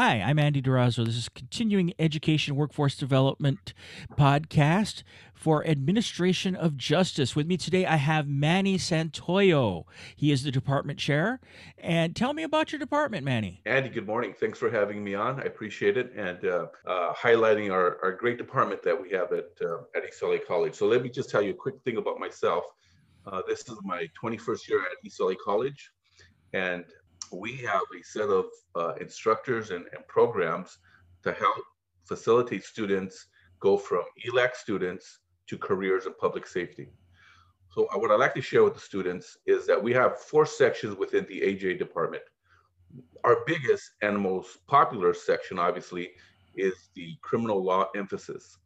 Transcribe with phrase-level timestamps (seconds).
[0.00, 1.04] Hi, I'm Andy Durazo.
[1.04, 3.74] This is Continuing Education Workforce Development
[4.16, 5.02] podcast
[5.34, 7.34] for Administration of Justice.
[7.34, 9.86] With me today, I have Manny Santoyo.
[10.14, 11.40] He is the department chair.
[11.78, 13.60] And tell me about your department, Manny.
[13.66, 14.36] Andy, good morning.
[14.38, 15.40] Thanks for having me on.
[15.40, 19.50] I appreciate it and uh, uh, highlighting our, our great department that we have at,
[19.60, 20.76] uh, at East LA College.
[20.76, 22.66] So let me just tell you a quick thing about myself.
[23.26, 25.90] Uh, this is my 21st year at East LA College.
[26.52, 26.84] And
[27.32, 30.78] we have a set of uh, instructors and, and, programs
[31.22, 31.56] to help
[32.04, 33.26] facilitate students
[33.60, 36.88] go from ELAC students to careers in public safety.
[37.70, 40.46] So uh, what I'd like to share with the students is that we have four
[40.46, 42.22] sections within the AJ department.
[43.24, 46.10] Our biggest and most popular section, obviously,
[46.56, 48.58] is the criminal law emphasis.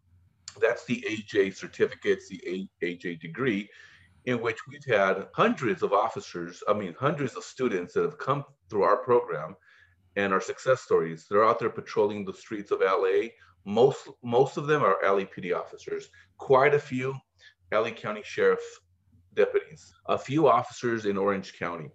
[0.60, 3.68] That's the AJ certificates, the AJ degree,
[4.24, 8.44] in which we've had hundreds of officers, I mean, hundreds of students that have come
[8.70, 9.56] through our program
[10.16, 11.26] and our success stories.
[11.28, 13.28] They're out there patrolling the streets of LA.
[13.64, 17.14] Most, most of them are LAPD officers, quite a few
[17.72, 18.60] LA County Sheriff
[19.34, 21.90] deputies, a few officers in Orange County,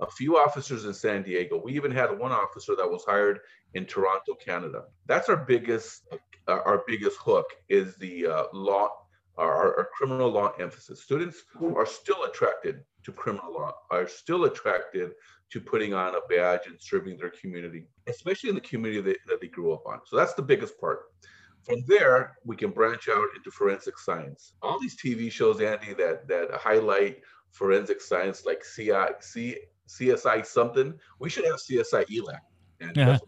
[0.00, 1.60] a few officers in San Diego.
[1.62, 3.40] We even had one officer that was hired
[3.74, 4.84] in Toronto, Canada.
[5.06, 6.08] That's our biggest,
[6.46, 8.90] our biggest hook is the uh, law
[9.38, 11.02] our, our, criminal law emphasis.
[11.02, 11.76] Students mm-hmm.
[11.76, 15.12] are still attracted to criminal law, are still attracted
[15.50, 19.40] to putting on a badge and serving their community, especially in the community that, that
[19.40, 20.00] they grew up on.
[20.04, 21.06] So that's the biggest part.
[21.62, 24.54] From there, we can branch out into forensic science.
[24.62, 29.56] All these TV shows, Andy, that that highlight forensic science like CI, C,
[29.88, 32.40] CSI something, we should have CSI ELAC.
[32.80, 33.18] And yeah.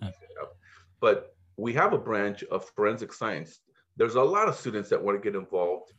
[1.00, 3.60] But we have a branch of forensic science.
[3.96, 5.92] There's a lot of students that want to get involved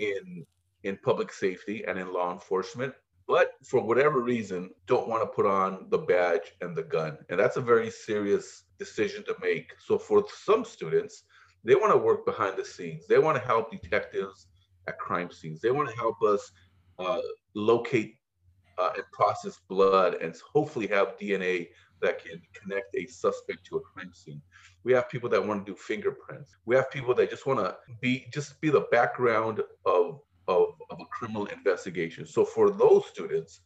[0.00, 0.44] in
[0.82, 2.94] in public safety and in law enforcement
[3.30, 7.16] but for whatever reason don't want to put on the badge and the gun.
[7.28, 9.72] And that's a very serious decision to make.
[9.78, 11.22] So for some students
[11.62, 13.06] they want to work behind the scenes.
[13.06, 14.48] They want to help detectives
[14.88, 15.60] at crime scenes.
[15.60, 16.50] They want to help us
[16.98, 17.20] uh,
[17.54, 18.16] locate
[18.78, 21.68] uh, and process blood and hopefully have dna
[22.02, 24.42] that can connect a suspect to a crime scene.
[24.84, 26.56] We have people that want to do fingerprints.
[26.64, 31.00] We have people that just want to be just be the background of, of, of
[31.00, 32.26] a criminal investigation.
[32.26, 33.60] So for those students,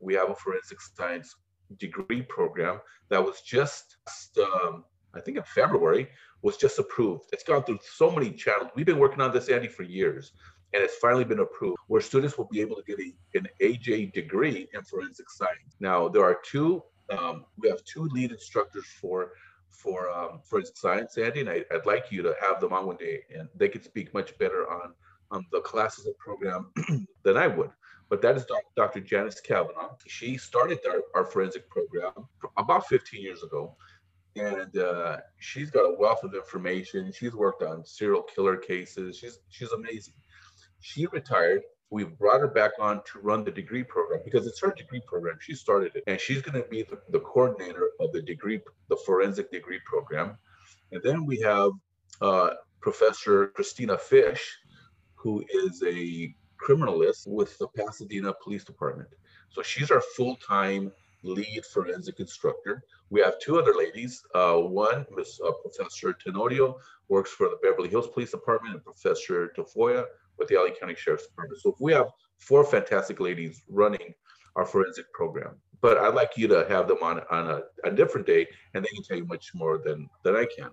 [0.00, 1.34] we have a forensic science
[1.78, 3.96] degree program that was just
[4.38, 4.84] um,
[5.14, 6.08] I think in February
[6.42, 7.24] was just approved.
[7.32, 8.70] It's gone through so many channels.
[8.74, 10.32] We've been working on this, Andy, for years,
[10.72, 14.12] and it's finally been approved where students will be able to get a, an AJ
[14.12, 15.76] degree in forensic science.
[15.80, 19.32] Now, there are two um, we have two lead instructors for
[19.70, 22.96] for um, forensic science, Andy, and I, would like you to have them on one
[22.96, 24.94] day, and they could speak much better on
[25.30, 26.72] on the classes and program
[27.22, 27.70] than I would.
[28.08, 29.00] But that is Dr.
[29.00, 29.94] Janice Kavanaugh.
[30.06, 32.12] She started our, our forensic program
[32.56, 33.76] about 15 years ago,
[34.36, 37.12] and uh, she's got a wealth of information.
[37.12, 39.18] She's worked on serial killer cases.
[39.18, 40.14] She's she's amazing.
[40.80, 44.72] She retired we've brought her back on to run the degree program because it's her
[44.76, 45.38] degree program.
[45.40, 48.96] She started it, and she's going to be the, the, coordinator of the degree, the
[49.06, 50.36] forensic degree program.
[50.92, 51.72] And then we have
[52.20, 52.50] uh,
[52.80, 54.58] Professor Christina Fish,
[55.14, 59.08] who is a criminalist with the Pasadena Police Department.
[59.50, 62.84] So she's our full-time lead forensic instructor.
[63.10, 64.22] We have two other ladies.
[64.34, 66.76] Uh, one, Miss uh, Professor Tenorio,
[67.08, 70.04] works for the Beverly Hills Police Department, and Professor Tafoya
[70.38, 71.60] with the LA County Sheriff's Department.
[71.60, 74.14] So if we have four fantastic ladies running
[74.56, 75.56] our forensic program.
[75.80, 78.88] But I'd like you to have them on, on a, a different day and they
[78.88, 80.70] can tell you much more than, than I can.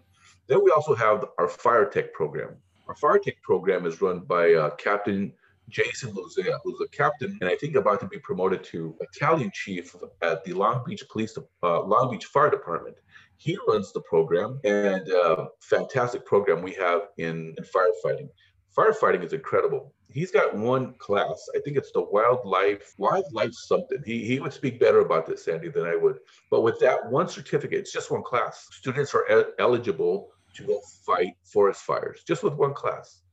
[0.48, 2.56] Then we also have our fire tech program.
[2.88, 5.31] Our fire tech program is run by uh, Captain
[5.70, 9.96] Jason Lozea, who's a captain and I think about to be promoted to battalion chief
[10.22, 12.97] at the Long Beach Police, uh, Long Beach Fire Department.
[13.38, 18.30] He runs the program and uh, fantastic program we have in, in firefighting
[18.78, 19.94] firefighting is incredible.
[20.12, 21.50] He's got one class.
[21.56, 24.02] I think it's the wildlife, wildlife something.
[24.06, 26.19] He he would speak better about this, Sandy, than I would.
[26.50, 28.68] But with that one certificate, it's just one class.
[28.72, 33.23] Students are e- eligible to go fight forest fires just with one class,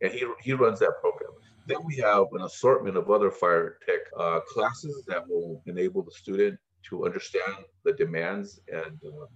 [0.00, 1.30] and he he runs that program.
[1.66, 6.10] Then we have an assortment of other fire tech uh, classes that will enable the
[6.10, 7.54] student to understand
[7.84, 9.26] the demands and uh,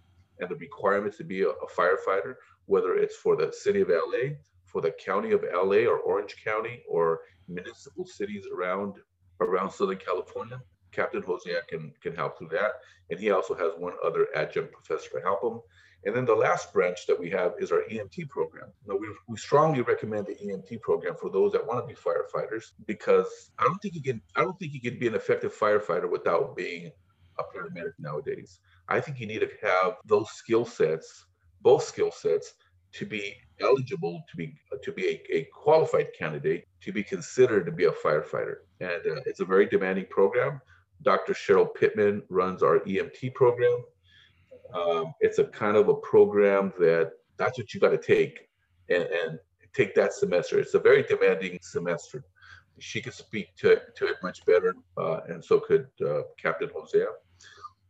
[0.40, 2.34] and the requirements to be a, a firefighter,
[2.66, 4.34] whether it's for the city of LA,
[4.76, 8.96] for the county of LA or Orange County or municipal cities around
[9.40, 10.60] around Southern California.
[10.92, 12.72] Captain Hosea can can help through that,
[13.08, 15.60] and he also has one other adjunct professor to help him.
[16.04, 18.68] And then the last branch that we have is our EMT program.
[18.86, 22.72] Now we, we strongly recommend the EMT program for those that want to be firefighters
[22.84, 26.10] because I don't think you can I don't think you can be an effective firefighter
[26.10, 26.92] without being
[27.38, 28.60] a paramedic nowadays.
[28.90, 31.24] I think you need to have those skill sets,
[31.62, 32.52] both skill sets,
[32.98, 37.72] to be eligible to be to be a, a qualified candidate to be considered to
[37.72, 38.56] be a firefighter.
[38.80, 40.60] And uh, it's a very demanding program.
[41.02, 41.32] Dr.
[41.32, 43.84] Cheryl Pittman runs our EMT program.
[44.74, 48.48] Um, it's a kind of a program that that's what you got to take
[48.88, 49.38] and, and
[49.74, 50.58] take that semester.
[50.58, 52.24] It's a very demanding semester.
[52.78, 57.06] She could speak to, to it much better, uh, and so could uh, Captain Hosea.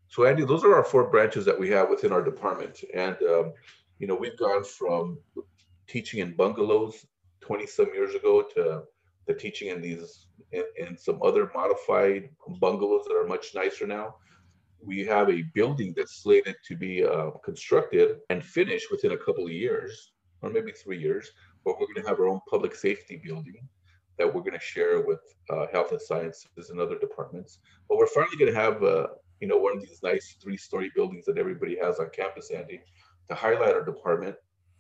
[0.09, 2.85] So, Andy, those are our four branches that we have within our department.
[2.95, 3.53] And, um,
[3.99, 5.19] you know, we've gone from
[5.87, 7.07] teaching in bungalows
[7.41, 8.83] 20 some years ago to
[9.27, 12.29] the teaching in these in, in some other modified
[12.61, 14.15] bungalows that are much nicer now
[14.87, 19.45] we have a building that's slated to be uh, constructed and finished within a couple
[19.45, 21.31] of years, or maybe three years.
[21.65, 23.69] But we're going to have our own public safety building
[24.19, 25.21] that we're going to share with
[25.51, 27.59] uh, health and sciences and other departments.
[27.89, 29.09] But we're finally going to have, uh,
[29.41, 32.81] you know, one of these nice three-story buildings that everybody has on campus, Andy,
[33.29, 34.37] to highlight our department.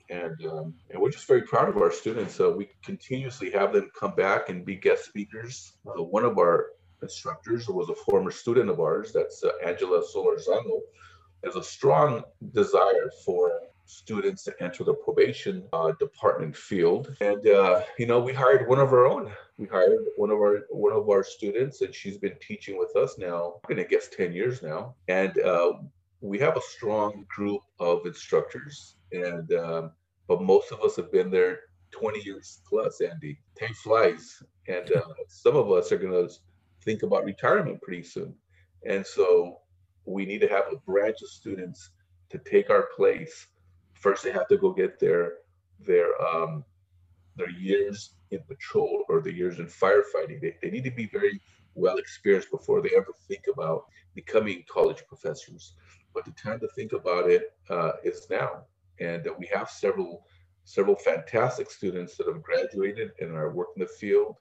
[0.09, 2.35] And um, and we're just very proud of our students.
[2.35, 5.73] So we continuously have them come back and be guest speakers.
[5.87, 6.69] Uh, one of our
[7.03, 10.81] instructors, was a former student of ours, that's uh, Angela Solorzano,
[11.45, 12.23] has a strong
[12.53, 17.17] desire for students to enter the probation uh, department field.
[17.21, 19.31] And uh, you know, we hired one of our own.
[19.59, 23.17] We hired one of our one of our students, and she's been teaching with us
[23.19, 23.61] now.
[23.65, 25.75] I'm gonna guess ten years now, and uh,
[26.21, 28.97] we have a strong group of instructors.
[29.13, 29.93] And um,
[30.29, 31.61] but most of us have been there
[31.93, 33.01] 20 years plus.
[33.01, 36.29] Andy, time flies, and uh, some of us are gonna
[36.83, 38.35] think about retirement pretty soon.
[38.89, 39.61] And so
[40.05, 41.91] we need to have a branch of students
[42.31, 43.47] to take our place.
[43.95, 45.35] First, they have to go get their
[45.81, 46.65] their um,
[47.37, 50.41] their years in patrol or the years in firefighting.
[50.41, 51.41] They, they need to be very
[51.75, 53.85] well experienced before they ever think about
[54.15, 55.75] becoming college professors.
[56.17, 58.63] But the time to think about it uh, is now,
[59.01, 60.27] and uh, we have several
[60.65, 64.37] several fantastic students that have graduated and are working the field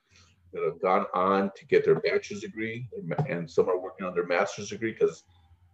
[0.54, 2.88] that have gone on to get their bachelor's degree
[3.28, 5.24] and some are working on their master's degree because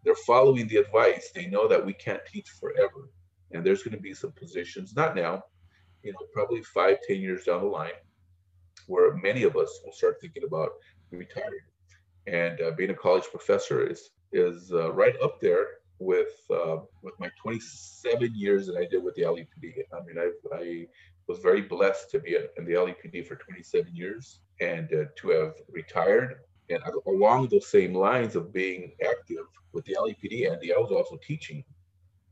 [0.04, 1.30] they're following the advice.
[1.34, 3.10] They know that we can't teach forever.
[3.52, 5.44] And there's going to be some positions, not now,
[6.04, 7.92] you know, probably five, ten years down the line,
[8.88, 10.72] where many of us will start thinking about
[11.12, 11.60] retiring.
[12.28, 15.68] And uh, being a college professor is is uh, right up there
[16.02, 19.84] with uh, with my 27 years that I did with the LAPD.
[19.94, 20.88] I mean, I, I
[21.28, 25.54] was very blessed to be in the LAPD for 27 years and uh, to have
[25.70, 26.40] retired.
[26.70, 31.18] And along those same lines of being active with the LAPD, Andy, I was also
[31.26, 31.64] teaching.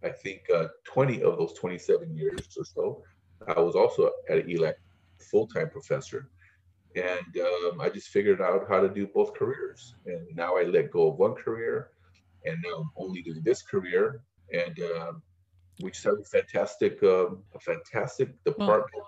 [0.03, 3.03] I think uh, 20 of those 27 years or so,
[3.55, 4.75] I was also at ELAC
[5.29, 6.29] full-time professor.
[6.95, 9.95] And um, I just figured out how to do both careers.
[10.05, 11.91] And now I let go of one career,
[12.45, 14.21] and now only doing this career.
[14.53, 15.21] And um,
[15.81, 19.05] we just have a fantastic, um, a fantastic department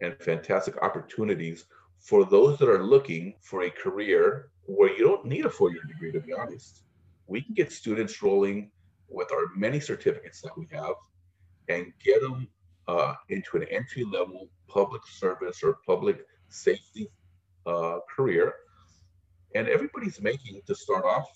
[0.00, 1.66] and fantastic opportunities
[2.00, 6.12] for those that are looking for a career where you don't need a four-year degree
[6.12, 6.82] to be honest
[7.26, 8.70] we can get students rolling
[9.08, 10.94] with our many certificates that we have
[11.68, 12.48] and get them
[12.88, 17.08] uh, into an entry level public service or public safety
[17.66, 18.54] uh, career
[19.54, 21.30] and everybody's making to start off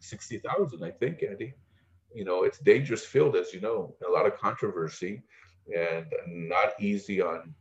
[0.00, 1.54] 60,000 I think Andy
[2.14, 5.22] you know it's dangerous field as you know a lot of controversy
[5.76, 7.54] and not easy on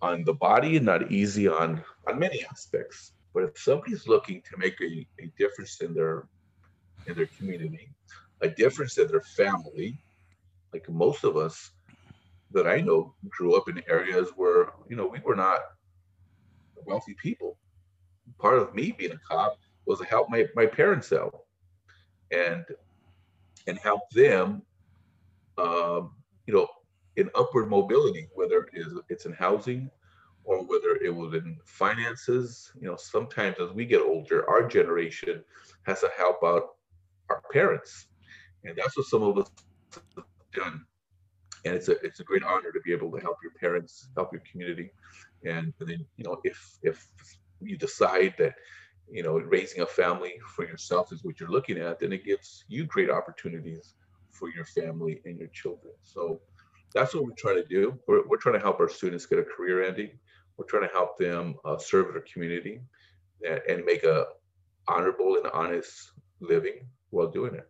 [0.00, 3.12] on the body and not easy on on many aspects.
[3.34, 6.28] But if somebody's looking to make a, a difference in their
[7.06, 7.90] in their community,
[8.42, 9.98] a difference in their family,
[10.72, 11.70] like most of us
[12.52, 15.60] that I know grew up in areas where, you know, we were not
[16.86, 17.58] wealthy people.
[18.38, 21.34] Part of me being a cop was to help my, my parents out
[22.30, 22.64] and
[23.66, 24.62] and help them
[25.58, 26.12] um,
[26.46, 26.68] you know
[27.16, 29.90] in upward mobility, whether it is it's in housing
[30.44, 32.72] or whether it was in finances.
[32.80, 35.42] You know, sometimes as we get older, our generation
[35.82, 36.76] has to help out
[37.28, 38.06] our parents,
[38.64, 39.50] and that's what some of us
[40.16, 40.84] have done.
[41.64, 44.32] And it's a it's a great honor to be able to help your parents, help
[44.32, 44.92] your community,
[45.44, 47.04] and, and then you know if if
[47.60, 48.54] you decide that
[49.10, 52.64] you know raising a family for yourself is what you're looking at, then it gives
[52.68, 53.94] you great opportunities
[54.30, 55.92] for your family and your children.
[56.02, 56.40] So
[56.94, 57.98] that's what we're trying to do.
[58.06, 60.12] We're, we're trying to help our students get a career, Andy.
[60.56, 62.80] We're trying to help them uh, serve their community
[63.46, 64.26] and, and make a
[64.88, 67.68] honorable and honest living while doing it.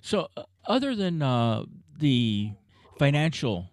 [0.00, 1.64] So, uh, other than uh,
[1.98, 2.52] the
[2.98, 3.70] financial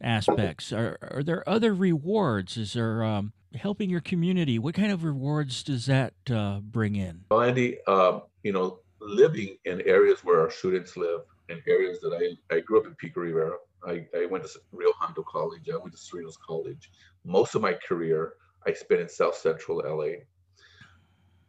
[0.00, 2.56] aspects, are, are there other rewards?
[2.56, 4.58] Is there um, helping your community?
[4.58, 7.24] What kind of rewards does that uh, bring in?
[7.30, 12.12] Well, Andy, um, you know, living in areas where our students live, in areas that
[12.12, 13.56] I, I grew up in Pico Rivera.
[13.84, 15.68] I, I went to Rio Hondo College.
[15.72, 16.90] I went to Cerritos College.
[17.24, 18.34] Most of my career
[18.66, 20.20] I spent in South Central LA.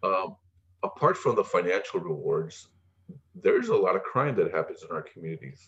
[0.04, 0.36] Um,
[0.84, 2.70] apart from the financial rewards,
[3.36, 5.68] there's a lot of crime that happens in our communities.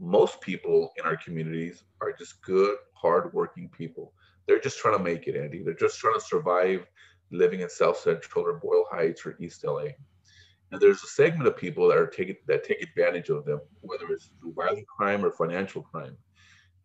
[0.00, 4.12] Most people in our communities are just good, hardworking people.
[4.46, 5.62] They're just trying to make it, Andy.
[5.62, 6.86] They're just trying to survive
[7.30, 9.86] living in South Central or Boyle Heights or East LA.
[10.70, 14.06] And there's a segment of people that are taking that take advantage of them, whether
[14.10, 16.16] it's through violent crime or financial crime.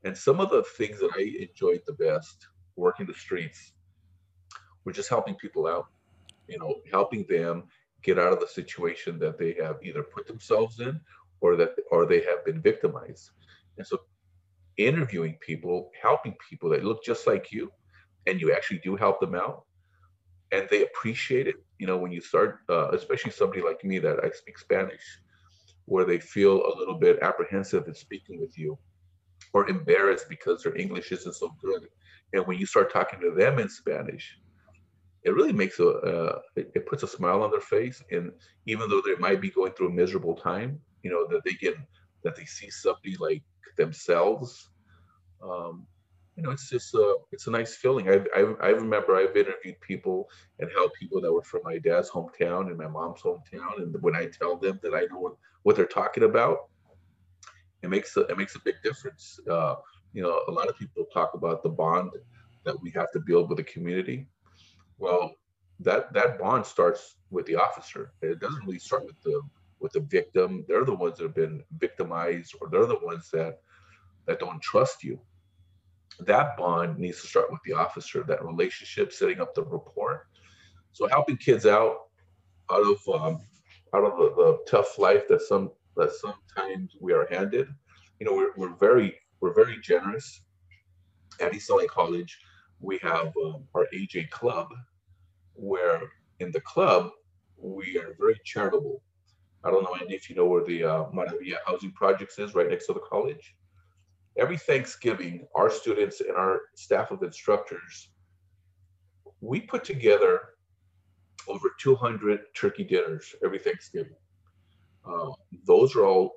[0.03, 3.73] And some of the things that I enjoyed the best working the streets
[4.85, 5.87] were just helping people out,
[6.47, 7.63] you know, helping them
[8.03, 10.99] get out of the situation that they have either put themselves in
[11.41, 13.31] or that or they have been victimized.
[13.77, 14.01] And so
[14.77, 17.71] interviewing people, helping people that look just like you,
[18.25, 19.63] and you actually do help them out,
[20.51, 21.55] and they appreciate it.
[21.79, 25.03] You know, when you start, uh, especially somebody like me that I speak Spanish,
[25.85, 28.77] where they feel a little bit apprehensive in speaking with you,
[29.53, 31.87] or embarrassed because their English isn't so good,
[32.33, 34.37] and when you start talking to them in Spanish,
[35.23, 38.01] it really makes a uh, it, it, puts a smile on their face.
[38.11, 38.31] And
[38.65, 41.75] even though they might be going through a miserable time, you know that they get
[42.23, 43.43] that they see somebody like
[43.75, 44.69] themselves.
[45.41, 45.85] Um,
[46.35, 48.09] you know, it's just a it's a nice feeling.
[48.09, 52.11] I, I I remember I've interviewed people and helped people that were from my dad's
[52.11, 55.33] hometown and my mom's hometown, and when I tell them that I know what,
[55.63, 56.69] what they're talking about,
[57.81, 59.39] it makes a it makes a big difference.
[59.49, 59.75] Uh,
[60.13, 62.11] you know, a lot of people talk about the bond
[62.65, 64.27] that we have to build with the community.
[64.99, 65.33] Well,
[65.79, 68.11] that that bond starts with the officer.
[68.21, 69.41] It doesn't really start with the
[69.79, 70.65] with the victim.
[70.67, 73.59] They're the ones that have been victimized, or they're the ones that
[74.25, 75.19] that don't trust you.
[76.19, 78.23] That bond needs to start with the officer.
[78.23, 80.27] That relationship, setting up the rapport.
[80.91, 82.07] So helping kids out
[82.71, 83.39] out of um,
[83.93, 87.67] out of the, the tough life that some that sometimes we are handed.
[88.19, 90.41] You know, we're, we're very we're very generous.
[91.39, 92.39] At East LA College,
[92.79, 94.69] we have um, our AJ Club,
[95.53, 96.01] where
[96.39, 97.11] in the club,
[97.57, 99.01] we are very charitable.
[99.63, 102.87] I don't know, if you know where the uh, Maravilla Housing Projects is, right next
[102.87, 103.55] to the college.
[104.37, 108.09] Every Thanksgiving, our students and our staff of instructors,
[109.41, 110.41] we put together
[111.47, 114.15] over 200 turkey dinners every Thanksgiving.
[115.05, 115.31] Uh,
[115.65, 116.31] those are all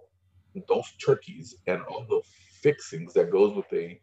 [0.68, 2.20] those turkeys and all the
[2.62, 4.00] fixings that goes with a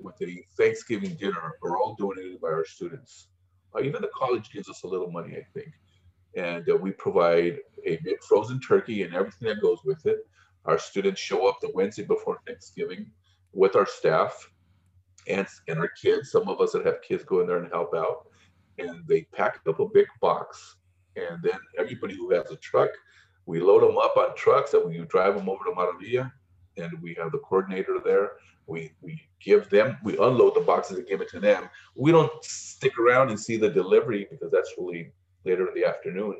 [0.00, 3.28] with a Thanksgiving dinner are all donated by our students.
[3.74, 5.72] Uh, even the college gives us a little money, I think,
[6.38, 10.18] and uh, we provide a big frozen turkey and everything that goes with it.
[10.64, 13.10] Our students show up the Wednesday before Thanksgiving
[13.52, 14.50] with our staff
[15.26, 16.30] and and our kids.
[16.30, 18.28] Some of us that have kids go in there and help out,
[18.78, 20.76] and they pack up a big box,
[21.16, 22.90] and then everybody who has a truck,
[23.46, 26.30] we load them up on trucks and we drive them over to Maravilla
[26.76, 28.32] and we have the coordinator there.
[28.66, 31.68] We we give them, we unload the boxes and give it to them.
[31.96, 35.12] We don't stick around and see the delivery because that's really
[35.44, 36.36] later in the afternoon.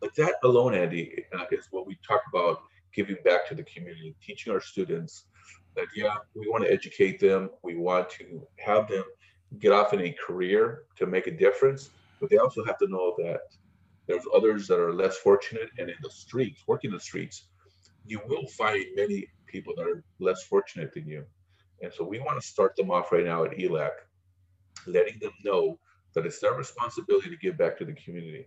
[0.00, 2.60] But that alone, Andy, is what we talk about
[2.94, 5.24] giving back to the community, teaching our students
[5.74, 9.04] that yeah, we want to educate them, we want to have them
[9.58, 11.90] get off in a career to make a difference,
[12.20, 13.40] but they also have to know that
[14.06, 17.44] there's others that are less fortunate and in the streets, working the streets,
[18.06, 21.24] you will find many people that are less fortunate than you.
[21.82, 23.90] And so we want to start them off right now at ELAC,
[24.86, 25.78] letting them know
[26.14, 28.46] that it's their responsibility to give back to the community.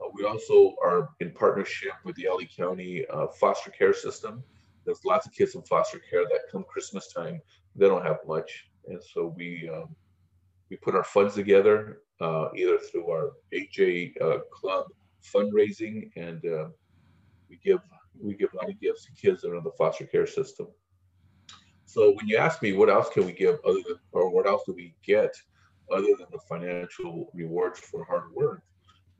[0.00, 4.42] Uh, we also are in partnership with the LA County uh, foster care system.
[4.84, 7.40] There's lots of kids in foster care that come Christmas time,
[7.74, 8.70] they don't have much.
[8.86, 9.94] And so we um,
[10.70, 14.86] we put our funds together uh, either through our AJ uh, Club
[15.22, 16.68] fundraising and uh,
[17.48, 17.80] we give
[18.20, 20.68] we give a lot of gifts to kids that are in the foster care system.
[21.84, 24.62] So when you ask me what else can we give other than, or what else
[24.66, 25.34] do we get
[25.92, 28.62] other than the financial rewards for hard work,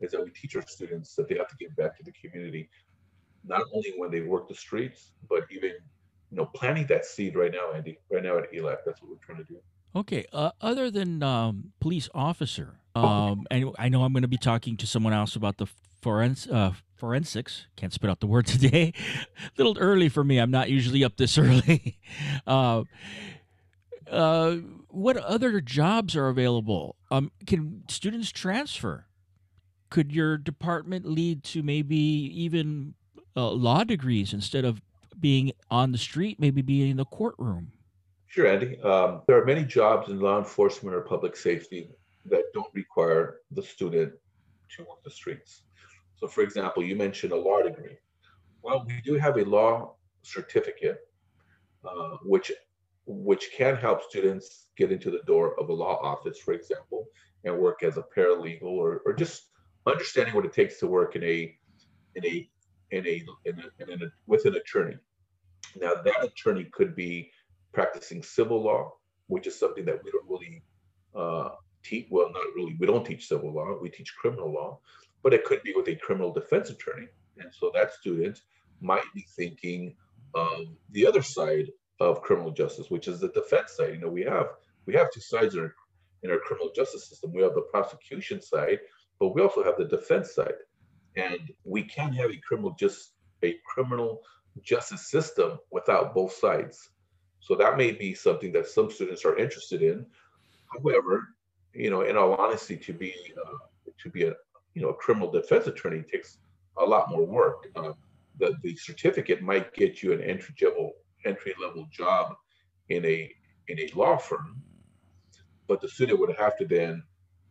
[0.01, 2.69] is that we teach our students that they have to give back to the community,
[3.45, 5.71] not only when they work the streets, but even
[6.31, 7.99] you know planting that seed right now, Andy.
[8.11, 9.59] Right now at ELAC, that's what we're trying to do.
[9.95, 10.27] Okay.
[10.33, 14.77] Uh, other than um, police officer, um, and I know I'm going to be talking
[14.79, 15.67] to someone else about the
[16.03, 17.67] forens- uh, forensics.
[17.77, 18.93] Can't spit out the word today.
[19.39, 20.39] A little early for me.
[20.39, 21.99] I'm not usually up this early.
[22.47, 22.85] uh,
[24.11, 24.57] uh,
[24.89, 26.97] what other jobs are available?
[27.11, 29.07] Um, can students transfer?
[29.91, 32.95] Could your department lead to maybe even
[33.37, 34.83] uh, law degrees instead of
[35.19, 37.73] being on the street, maybe being in the courtroom?
[38.27, 38.79] Sure, Andy.
[38.81, 41.91] Um, there are many jobs in law enforcement or public safety
[42.27, 44.13] that don't require the student
[44.77, 45.63] to work the streets.
[46.17, 47.97] So, for example, you mentioned a law degree.
[48.63, 51.09] Well, we do have a law certificate,
[51.85, 52.51] uh, which
[53.07, 57.07] which can help students get into the door of a law office, for example,
[57.45, 59.45] and work as a paralegal or, or just
[59.87, 61.57] understanding what it takes to work in a
[62.17, 62.51] in a
[62.91, 64.97] in a, in a, in a with an attorney.
[65.81, 67.31] Now that attorney could be
[67.73, 68.93] practicing civil law,
[69.29, 70.63] which is something that we don't really
[71.15, 71.51] uh,
[71.85, 72.09] teach.
[72.11, 72.77] Well, not really.
[72.79, 73.79] We don't teach civil law.
[73.81, 74.81] We teach criminal law,
[75.23, 77.09] but it could be with a criminal defense attorney.
[77.39, 78.41] And so that student
[78.81, 79.95] might be thinking
[80.35, 81.67] of the other side
[82.01, 83.95] of criminal justice, which is the defense side.
[83.95, 84.49] You know, we have
[84.87, 85.75] we have two sides in our,
[86.23, 87.33] in our criminal justice system.
[87.33, 88.81] We have the prosecution side,
[89.19, 90.55] but we also have the defense side.
[91.17, 93.13] And we can't have a criminal just
[93.43, 94.23] a criminal
[94.63, 96.91] justice system without both sides.
[97.41, 100.07] So that may be something that some students are interested in.
[100.73, 101.29] However,
[101.75, 103.59] you know, in all honesty, to be uh,
[104.03, 104.35] to be a
[104.75, 106.39] you know a criminal defense attorney takes
[106.79, 107.69] a lot more work.
[107.77, 107.93] Uh,
[108.39, 110.93] the the certificate might get you an entry level
[111.27, 112.35] entry level job
[112.89, 113.33] in a
[113.69, 114.63] in a law firm,
[115.67, 117.03] but the student would have to then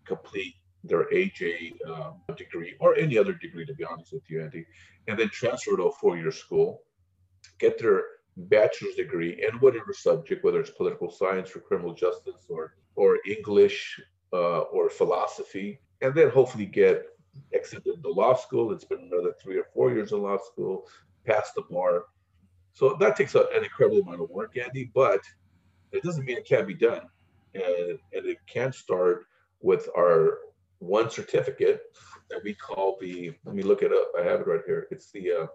[0.05, 4.65] complete their AJ uh, degree or any other degree, to be honest with you, Andy,
[5.07, 6.83] and then transfer to a four-year school,
[7.59, 8.03] get their
[8.37, 13.99] bachelor's degree in whatever subject, whether it's political science or criminal justice or or English
[14.33, 17.05] uh, or philosophy, and then hopefully get
[17.53, 18.71] accepted to law school.
[18.71, 20.87] It's been another three or four years of law school,
[21.25, 22.05] pass the bar.
[22.75, 25.21] So that takes a, an incredible amount of work, Andy, but
[25.93, 27.03] it doesn't mean it can't be done.
[27.53, 29.25] And, and it can start
[29.61, 30.39] with our
[30.79, 31.79] one certificate
[32.29, 34.11] that we call the, let me look it up.
[34.19, 34.87] I have it right here.
[34.91, 35.47] It's the, uh,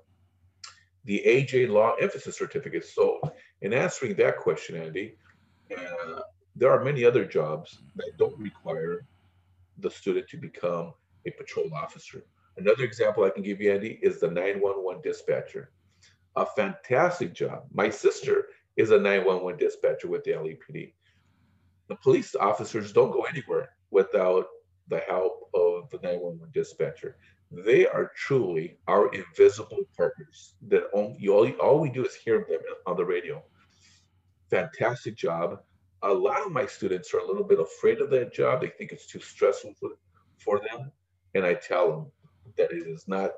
[1.05, 2.87] the AJ Law Emphasis Certificate.
[2.87, 3.21] So
[3.61, 5.17] in answering that question, Andy,
[5.77, 6.21] uh,
[6.57, 9.05] there are many other jobs that don't require
[9.77, 10.95] the student to become
[11.27, 12.25] a patrol officer.
[12.57, 15.71] Another example I can give you, Andy, is the 911 dispatcher.
[16.37, 17.65] A fantastic job.
[17.73, 18.47] My sister
[18.77, 20.93] is a 911 dispatcher with the LAPD.
[21.89, 24.47] The police officers don't go anywhere without
[24.89, 27.17] the help of the 911 dispatcher.
[27.51, 32.61] They are truly our invisible partners that all, all, all we do is hear them
[32.87, 33.43] on the radio.
[34.51, 35.61] Fantastic job.
[36.03, 38.61] A lot of my students are a little bit afraid of that job.
[38.61, 39.91] They think it's too stressful for,
[40.39, 40.93] for them
[41.35, 42.07] and I tell them
[42.57, 43.31] that it is not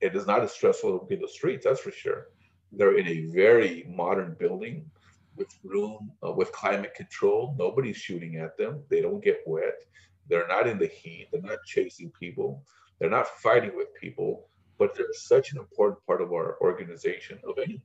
[0.00, 1.64] it is not as stressful in the streets.
[1.64, 2.28] That's for sure.
[2.72, 4.90] They're in a very modern building
[5.36, 7.54] with room uh, with climate control.
[7.58, 8.82] Nobody's shooting at them.
[8.88, 9.80] They don't get wet.
[10.28, 11.28] They're not in the heat.
[11.32, 12.64] They're not chasing people.
[12.98, 14.48] They're not fighting with people.
[14.78, 17.82] But they're such an important part of our organization of any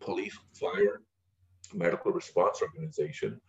[0.00, 1.00] police, fire,
[1.74, 3.40] medical response organization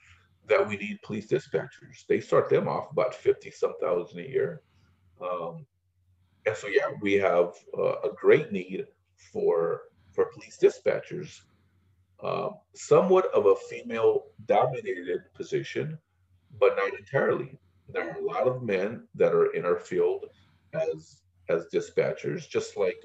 [0.47, 2.06] that we need police dispatchers.
[2.08, 4.62] They start them off about 50 some thousand a year.
[5.21, 5.65] Um,
[6.48, 8.86] and so, yeah, we have uh, a great need
[9.34, 9.82] for
[10.14, 11.42] for police dispatchers.
[12.24, 16.00] Um, somewhat of a female-dominated position,
[16.60, 17.60] but not entirely.
[17.90, 20.26] There are a lot of men that are in our field
[20.74, 22.98] as as dispatchers, just like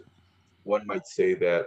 [0.62, 1.66] one might say that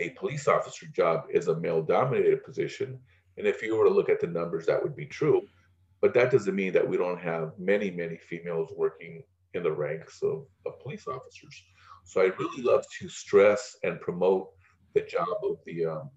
[0.00, 2.98] a police officer job is a male-dominated position.
[3.38, 5.42] And if you were to look at the numbers, that would be true.
[6.00, 9.22] But that doesn't mean that we don't have many, many females working
[9.54, 11.62] in the ranks of, of police officers.
[12.04, 14.48] So I really love to stress and promote
[14.94, 16.10] the job of the um,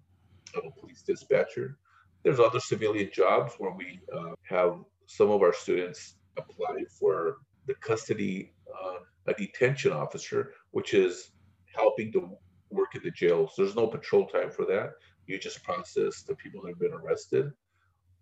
[0.54, 1.78] of a police dispatcher.
[2.22, 7.74] There's other civilian jobs where we uh, have some of our students apply for the
[7.74, 11.30] custody uh, a detention officer, which is
[11.74, 12.30] helping to
[12.70, 13.52] work in the jails.
[13.56, 14.90] There's no patrol time for that.
[15.26, 17.52] You just process the people that have been arrested.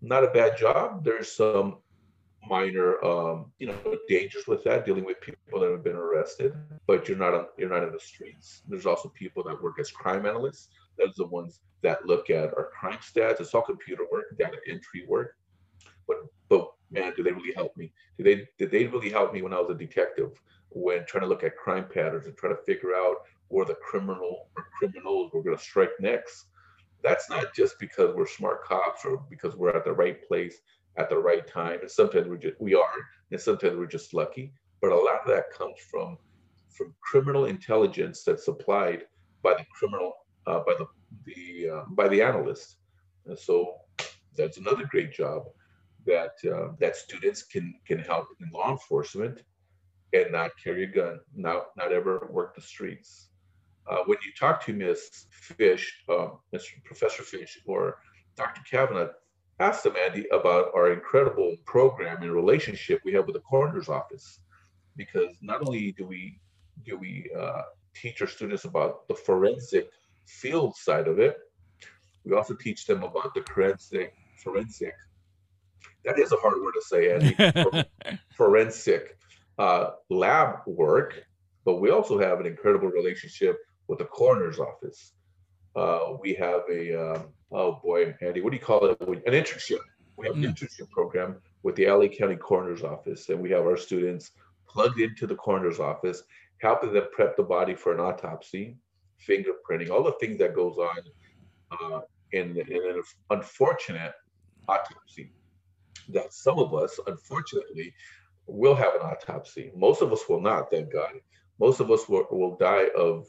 [0.00, 1.04] Not a bad job.
[1.04, 1.78] There's some
[2.48, 3.76] minor, um, you know,
[4.08, 6.54] dangers with that, dealing with people that have been arrested,
[6.86, 8.62] but you're not on, you're not in the streets.
[8.68, 10.68] There's also people that work as crime analysts.
[10.98, 13.40] Those are the ones that look at our crime stats.
[13.40, 15.36] It's all computer work, data entry work.
[16.06, 17.92] But but man, do they really help me?
[18.18, 20.32] Did they did they really help me when I was a detective
[20.70, 23.16] when trying to look at crime patterns and try to figure out
[23.48, 26.46] where the criminal or criminals were going to strike next?
[27.02, 30.60] That's not just because we're smart cops or because we're at the right place
[30.96, 31.80] at the right time.
[31.80, 32.98] And sometimes we just we are,
[33.30, 34.52] and sometimes we're just lucky.
[34.80, 36.18] But a lot of that comes from
[36.70, 39.04] from criminal intelligence that's supplied
[39.42, 40.12] by the criminal
[40.46, 40.86] uh, by the
[41.24, 42.76] the uh, by the analyst.
[43.26, 43.76] And so
[44.36, 45.44] that's another great job
[46.06, 49.42] that uh, that students can can help in law enforcement
[50.12, 53.28] and not carry a gun, not not ever work the streets.
[53.90, 56.82] Uh, when you talk to Miss Fish, um, Mr.
[56.84, 57.98] Professor Fish, or
[58.36, 58.62] Dr.
[58.70, 59.10] Kavanaugh,
[59.60, 64.40] ask them, Andy, about our incredible program and relationship we have with the coroner's office.
[64.96, 66.40] Because not only do we
[66.84, 67.62] do we uh,
[67.94, 69.88] teach our students about the forensic
[70.26, 71.36] field side of it.
[72.24, 74.94] We also teach them about the forensic forensic.
[76.04, 77.88] That is a hard word to say, Andy.
[78.36, 79.18] forensic
[79.58, 81.24] uh, lab work,
[81.64, 85.12] but we also have an incredible relationship with the coroner's office.
[85.76, 89.00] Uh, we have a um, oh boy, Andy, what do you call it?
[89.00, 89.78] An internship.
[90.16, 90.54] We have an mm.
[90.54, 94.32] internship program with the LA County Coroner's Office, and we have our students
[94.68, 96.22] plugged into the coroner's office,
[96.58, 98.76] helping them prep the body for an autopsy,
[99.26, 100.98] fingerprinting, all the things that goes on
[101.70, 102.00] uh,
[102.32, 104.12] in, in an unfortunate
[104.68, 105.32] autopsy.
[106.08, 107.94] That some of us, unfortunately,
[108.46, 109.72] will have an autopsy.
[109.74, 111.12] Most of us will not, thank God.
[111.58, 113.26] Most of us will, will die of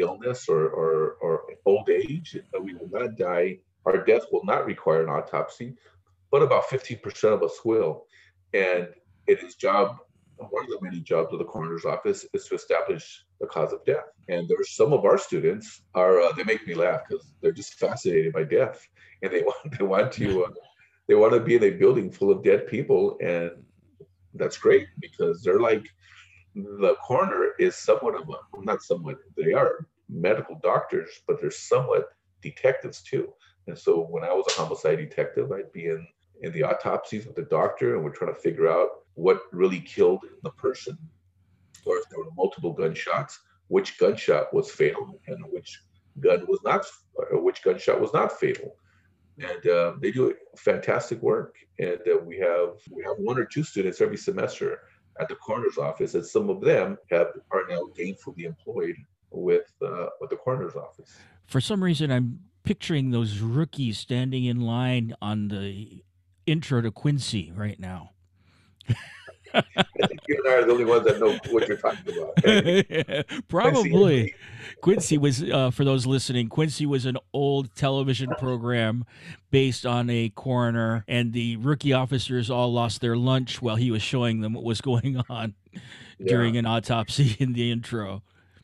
[0.00, 2.36] illness or, or, or old age.
[2.60, 3.58] We will not die.
[3.86, 5.74] Our death will not require an autopsy,
[6.30, 8.06] but about 15% of us will.
[8.52, 8.88] And
[9.26, 9.98] it is job
[10.48, 13.84] one of the many jobs of the coroner's office is to establish the cause of
[13.84, 14.06] death.
[14.28, 17.74] And there's some of our students are uh, they make me laugh because they're just
[17.74, 18.86] fascinated by death,
[19.22, 20.50] and they want they want to uh,
[21.08, 23.50] they want to be in a building full of dead people, and
[24.34, 25.86] that's great because they're like
[26.54, 32.10] the coroner is somewhat of a not somewhat they are medical doctors, but they're somewhat
[32.42, 33.32] detectives too.
[33.66, 36.06] And so when I was a homicide detective, I'd be in
[36.42, 40.24] in the autopsies with the doctor, and we're trying to figure out what really killed
[40.42, 40.96] the person,
[41.84, 45.82] or if there were multiple gunshots, which gunshot was fatal and which
[46.18, 46.86] gun was not,
[47.32, 48.76] which gunshot was not fatal.
[49.38, 51.54] And uh, they do fantastic work.
[51.78, 54.80] And uh, we have we have one or two students every semester
[55.20, 58.96] at the coroner's office, that some of them have are now gainfully employed
[59.30, 61.16] with uh, with the coroner's office.
[61.46, 66.02] For some reason, I'm picturing those rookies standing in line on the
[66.46, 68.10] intro to Quincy right now.
[69.54, 73.26] I think you and I are the only ones that know what you're talking about.
[73.48, 74.34] Probably.
[74.80, 79.04] Quincy was, uh, for those listening, Quincy was an old television program
[79.50, 84.02] based on a coroner, and the rookie officers all lost their lunch while he was
[84.02, 85.80] showing them what was going on yeah.
[86.26, 88.22] during an autopsy in the intro.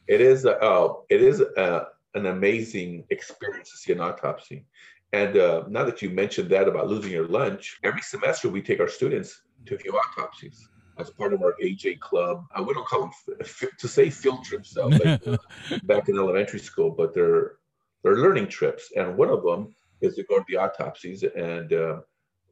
[0.09, 4.65] It is, uh, it is uh, an amazing experience to see an autopsy.
[5.13, 8.81] And uh, now that you mentioned that about losing your lunch, every semester we take
[8.81, 12.45] our students to view autopsies as part of our AJ club.
[12.55, 15.37] I wouldn't call them f- to say field trips uh, like, uh,
[15.85, 17.57] back in elementary school, but they're
[18.03, 18.93] they're learning trips.
[18.97, 21.23] And one of them is to go to the autopsies.
[21.23, 22.01] And uh,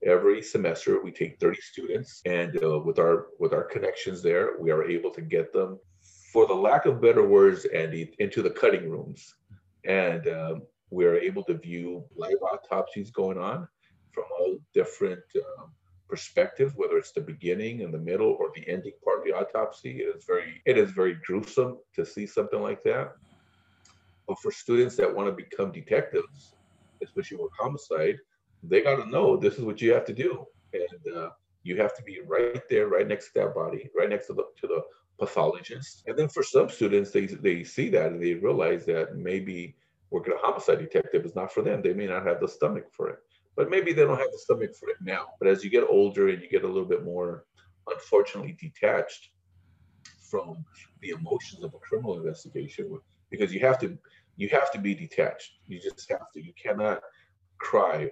[0.04, 4.70] every semester we take 30 students, and uh, with our with our connections there, we
[4.70, 5.78] are able to get them,
[6.32, 9.34] for the lack of better words, Andy, into the cutting rooms.
[9.84, 13.68] And um, we are able to view live autopsies going on
[14.12, 15.70] from all different um,
[16.08, 20.00] perspectives, whether it's the beginning and the middle or the ending part of the autopsy.
[20.00, 23.14] It is very it is very gruesome to see something like that.
[24.26, 26.54] But for students that want to become detectives,
[27.02, 28.18] especially with homicide,
[28.62, 31.28] they got to know this is what you have to do, and uh,
[31.62, 34.44] you have to be right there, right next to that body, right next to the
[34.60, 34.82] to the
[35.18, 36.04] pathologist.
[36.06, 39.76] And then for some students, they they see that and they realize that maybe
[40.10, 41.82] working a homicide detective is not for them.
[41.82, 43.18] They may not have the stomach for it,
[43.56, 45.26] but maybe they don't have the stomach for it now.
[45.38, 47.44] But as you get older and you get a little bit more,
[47.88, 49.30] unfortunately, detached
[50.30, 50.64] from
[51.00, 52.98] the emotions of a criminal investigation,
[53.30, 53.96] because you have to,
[54.36, 55.52] you have to be detached.
[55.66, 56.44] You just have to.
[56.44, 57.00] You cannot
[57.58, 58.10] cry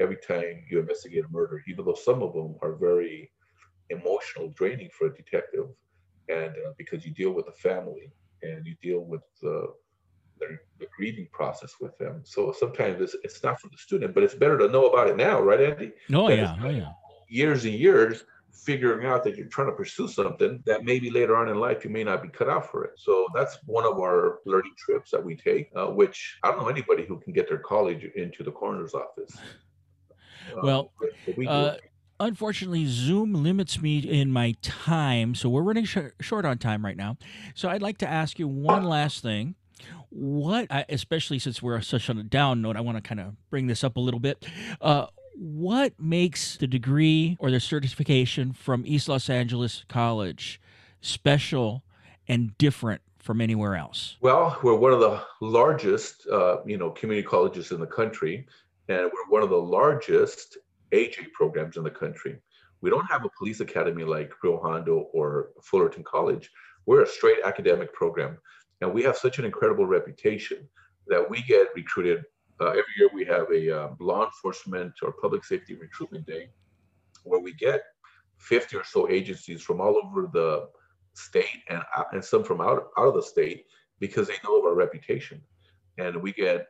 [0.00, 3.30] every time you investigate a murder, even though some of them are very
[3.90, 5.66] emotional, draining for a detective,
[6.28, 8.10] and uh, because you deal with the family
[8.42, 9.72] and you deal with the
[10.38, 12.22] the, the grieving process with them.
[12.24, 15.16] So sometimes it's, it's not for the student, but it's better to know about it
[15.16, 15.92] now, right, Andy?
[16.12, 16.92] Oh yeah, oh yeah.
[17.28, 21.48] Years and years figuring out that you're trying to pursue something that maybe later on
[21.48, 22.92] in life you may not be cut out for it.
[22.96, 26.68] So that's one of our learning trips that we take, uh, which I don't know
[26.68, 29.36] anybody who can get their college into the coroner's office.
[30.62, 30.92] well,
[31.36, 31.76] we uh,
[32.20, 36.96] unfortunately, Zoom limits me in my time, so we're running sh- short on time right
[36.96, 37.16] now.
[37.54, 39.56] So I'd like to ask you one last thing
[40.14, 43.66] what especially since we're such on a down note i want to kind of bring
[43.66, 44.46] this up a little bit.
[44.80, 50.60] Uh, what makes the degree or the certification from east los angeles college
[51.00, 51.82] special
[52.28, 54.16] and different from anywhere else?
[54.20, 58.46] Well we're one of the largest uh, you know community colleges in the country
[58.88, 60.58] and we're one of the largest
[60.92, 62.38] aj programs in the country.
[62.80, 66.50] We don't have a police academy like rio hondo or fullerton college.
[66.86, 68.38] We're a straight academic program
[68.80, 70.68] and we have such an incredible reputation
[71.06, 72.24] that we get recruited.
[72.60, 76.48] Uh, every year we have a uh, law enforcement or public safety recruitment day
[77.24, 77.82] where we get
[78.38, 80.68] 50 or so agencies from all over the
[81.14, 83.66] state and out- and some from out out of the state
[84.00, 85.40] because they know of our reputation,
[85.98, 86.66] and we get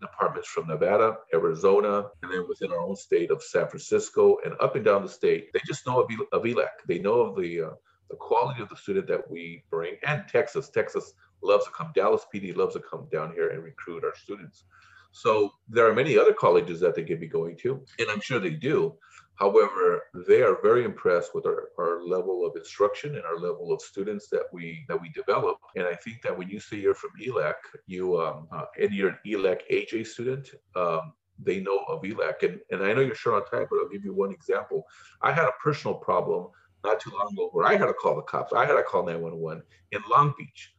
[0.00, 4.74] departments from Nevada, Arizona, and then within our own state of San Francisco and up
[4.74, 5.52] and down the state.
[5.52, 6.68] They just know of, of ELAC.
[6.86, 7.70] They know of the uh,
[8.10, 10.68] the quality of the student that we bring, and Texas.
[10.68, 11.92] Texas loves to come.
[11.94, 14.64] Dallas PD loves to come down here and recruit our students.
[15.12, 18.38] So there are many other colleges that they could be going to, and I'm sure
[18.38, 18.94] they do.
[19.40, 23.80] However, they are very impressed with our, our level of instruction and our level of
[23.80, 25.56] students that we that we develop.
[25.76, 27.54] And I think that when you say you're from ELAC,
[27.86, 32.42] you um, uh, and you're an ELAC AJ student, um, they know of ELAC.
[32.42, 34.84] And, and I know you're short on time, but I'll give you one example.
[35.22, 36.48] I had a personal problem
[36.84, 38.52] not too long ago where I had to call the cops.
[38.52, 39.62] I had to call 911
[39.92, 40.72] in Long Beach.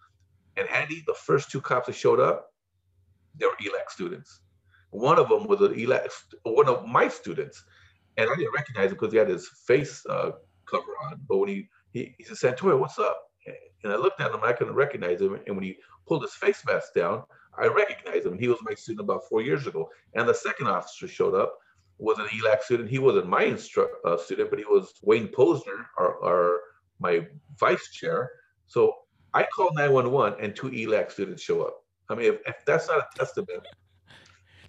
[0.58, 2.54] And Andy, the first two cops that showed up,
[3.40, 4.42] they were ELAC students.
[4.90, 6.10] One of them was an ELAC,
[6.44, 7.64] one of my students
[8.18, 10.32] and I didn't recognize him because he had his face uh,
[10.66, 11.20] cover on.
[11.28, 13.18] But when he, he he said, Santoyo, what's up?
[13.84, 15.40] And I looked at him, I couldn't recognize him.
[15.48, 17.24] And when he pulled his face mask down,
[17.58, 18.38] I recognized him.
[18.38, 19.90] He was my student about four years ago.
[20.14, 21.58] And the second officer showed up,
[22.02, 22.90] was an ELAC student.
[22.90, 26.60] He wasn't my instru- uh, student, but he was Wayne Posner, our, our
[27.00, 27.26] my
[27.60, 28.32] vice chair.
[28.68, 28.94] So
[29.34, 31.76] I called 911 and two ELAC students show up.
[32.10, 33.66] I mean, if, if that's not a testament,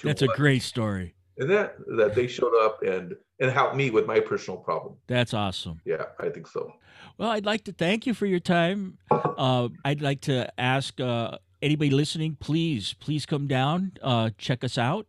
[0.02, 1.14] That's a what- great story.
[1.38, 4.96] and that that they showed up and and helped me with my personal problem.
[5.06, 5.80] That's awesome.
[5.86, 6.74] Yeah, I think so.
[7.18, 8.98] Well, I'd like to thank you for your time.
[9.10, 14.77] Uh, I'd like to ask uh, anybody listening, please, please come down, uh, check us
[14.77, 15.07] out,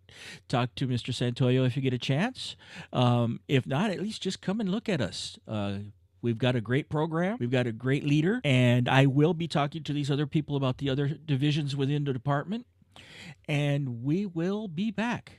[0.48, 1.12] talk to Mr.
[1.14, 2.56] Santoyo if you get a chance.
[2.94, 5.38] Um, if not, at least just come and look at us.
[5.48, 5.80] Uh,
[6.24, 7.36] We've got a great program.
[7.38, 8.40] We've got a great leader.
[8.46, 12.14] And I will be talking to these other people about the other divisions within the
[12.14, 12.66] department.
[13.48, 15.32] And we will be back.